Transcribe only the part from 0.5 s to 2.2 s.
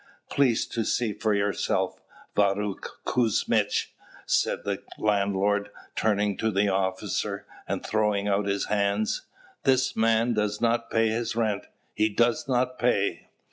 to see for yourself,